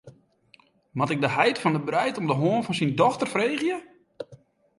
Moat 0.91 1.09
ik 1.13 1.21
de 1.21 1.27
heit 1.37 1.57
fan 1.59 1.73
de 1.73 1.81
breid 1.89 2.15
om 2.19 2.27
de 2.29 2.35
hân 2.41 2.63
fan 2.65 2.77
syn 2.77 2.93
dochter 3.01 3.27
freegje? 3.33 3.77